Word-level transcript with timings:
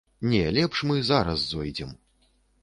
Не, 0.29 0.39
лепш 0.55 0.81
мы 0.93 1.05
зараз 1.11 1.45
зойдзем. 1.53 1.93